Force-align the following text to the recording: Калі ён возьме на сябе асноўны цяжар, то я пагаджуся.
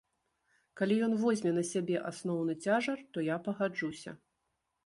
Калі 0.79 0.95
ён 1.07 1.13
возьме 1.25 1.51
на 1.59 1.63
сябе 1.71 1.95
асноўны 2.13 2.57
цяжар, 2.65 2.97
то 3.15 3.27
я 3.29 3.37
пагаджуся. 3.49 4.19